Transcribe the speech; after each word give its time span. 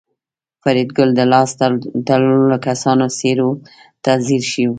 فریدګل 0.61 1.09
د 1.15 1.21
لاس 1.31 1.49
تړلو 2.07 2.57
کسانو 2.67 3.05
څېرو 3.17 3.49
ته 4.03 4.11
ځیر 4.25 4.43
شو 4.51 4.69